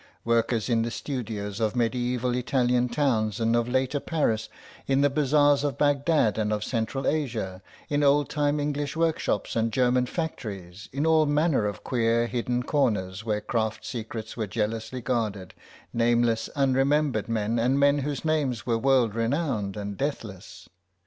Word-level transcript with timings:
Workers 0.25 0.67
in 0.67 0.81
the 0.81 0.89
studios 0.89 1.59
of 1.59 1.75
medieval 1.75 2.33
Italian 2.33 2.89
towns 2.89 3.39
and 3.39 3.55
of 3.55 3.69
later 3.69 3.99
Paris, 3.99 4.49
in 4.87 5.01
the 5.01 5.11
bazaars 5.11 5.63
of 5.63 5.77
Baghdad 5.77 6.39
and 6.39 6.51
of 6.51 6.63
Central 6.63 7.05
Asia, 7.05 7.61
in 7.87 8.01
old 8.01 8.27
time 8.27 8.59
English 8.59 8.97
workshops 8.97 9.55
and 9.55 9.71
German 9.71 10.07
factories, 10.07 10.89
in 10.91 11.05
all 11.05 11.27
manner 11.27 11.67
of 11.67 11.83
queer 11.83 12.25
hidden 12.25 12.63
corners 12.63 13.23
where 13.23 13.41
craft 13.41 13.85
secrets 13.85 14.35
were 14.35 14.47
jealously 14.47 15.01
guarded, 15.01 15.53
nameless 15.93 16.49
unremembered 16.55 17.29
men 17.29 17.59
and 17.59 17.79
men 17.79 17.99
whose 17.99 18.25
names 18.25 18.65
were 18.65 18.79
world 18.79 19.13
renowned 19.13 19.77
and 19.77 19.97
deathless. 19.97 20.67